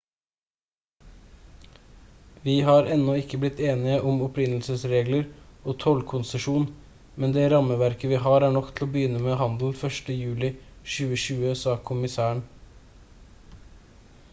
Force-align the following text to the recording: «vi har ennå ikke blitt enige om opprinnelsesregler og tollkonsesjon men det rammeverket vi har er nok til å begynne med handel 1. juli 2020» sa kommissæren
«vi 2.45 2.53
har 2.69 2.87
ennå 2.95 3.17
ikke 3.23 3.39
blitt 3.43 3.59
enige 3.73 3.97
om 4.11 4.23
opprinnelsesregler 4.29 5.27
og 5.73 5.77
tollkonsesjon 5.85 6.65
men 7.25 7.37
det 7.37 7.45
rammeverket 7.55 8.15
vi 8.15 8.21
har 8.25 8.47
er 8.49 8.57
nok 8.57 8.73
til 8.79 8.89
å 8.89 8.91
begynne 8.97 9.23
med 9.29 9.39
handel 9.45 9.79
1. 9.93 10.03
juli 10.25 10.53
2020» 10.97 11.53
sa 11.65 11.79
kommissæren 11.93 12.43